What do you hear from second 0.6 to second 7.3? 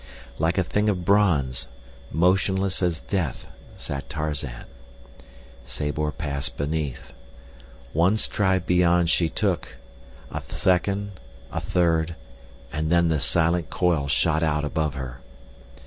thing of bronze, motionless as death, sat Tarzan. Sabor passed beneath.